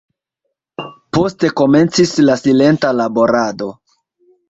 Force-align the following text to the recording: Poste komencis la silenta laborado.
Poste 1.17 1.53
komencis 1.63 2.17
la 2.29 2.41
silenta 2.43 2.97
laborado. 3.05 3.73